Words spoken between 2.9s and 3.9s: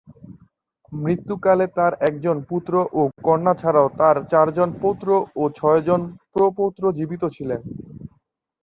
ও কন্যা ছাড়াও